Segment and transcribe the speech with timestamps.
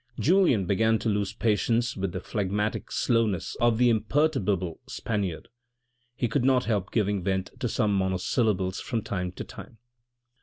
[0.19, 5.47] Julien began to lose patience with the phlegmatic slowness of the imperturbable Spaniard;
[6.15, 9.77] he could not help giving vent to some monosyllables from time to time.